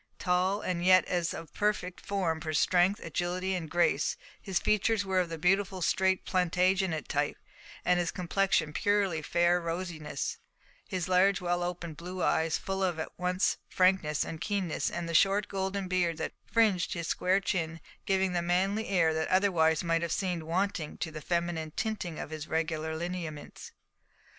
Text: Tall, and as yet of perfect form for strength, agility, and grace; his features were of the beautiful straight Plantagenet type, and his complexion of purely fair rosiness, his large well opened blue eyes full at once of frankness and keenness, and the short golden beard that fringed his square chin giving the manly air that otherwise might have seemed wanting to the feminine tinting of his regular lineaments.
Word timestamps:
Tall, 0.17 0.61
and 0.61 0.81
as 0.81 0.83
yet 0.87 1.39
of 1.39 1.53
perfect 1.53 2.01
form 2.03 2.41
for 2.41 2.55
strength, 2.55 2.99
agility, 3.03 3.53
and 3.53 3.69
grace; 3.69 4.17
his 4.41 4.57
features 4.57 5.05
were 5.05 5.19
of 5.19 5.29
the 5.29 5.37
beautiful 5.37 5.79
straight 5.83 6.25
Plantagenet 6.25 7.07
type, 7.07 7.37
and 7.85 7.99
his 7.99 8.09
complexion 8.09 8.69
of 8.69 8.73
purely 8.73 9.21
fair 9.21 9.61
rosiness, 9.61 10.39
his 10.87 11.07
large 11.07 11.39
well 11.39 11.61
opened 11.61 11.97
blue 11.97 12.23
eyes 12.23 12.57
full 12.57 12.83
at 12.83 13.19
once 13.19 13.59
of 13.69 13.75
frankness 13.75 14.25
and 14.25 14.41
keenness, 14.41 14.89
and 14.89 15.07
the 15.07 15.13
short 15.13 15.47
golden 15.47 15.87
beard 15.87 16.17
that 16.17 16.33
fringed 16.51 16.93
his 16.95 17.05
square 17.07 17.39
chin 17.39 17.79
giving 18.07 18.33
the 18.33 18.41
manly 18.41 18.87
air 18.87 19.13
that 19.13 19.27
otherwise 19.27 19.83
might 19.83 20.01
have 20.01 20.11
seemed 20.11 20.41
wanting 20.41 20.97
to 20.97 21.11
the 21.11 21.21
feminine 21.21 21.69
tinting 21.75 22.17
of 22.17 22.31
his 22.31 22.47
regular 22.47 22.97
lineaments. 22.97 23.71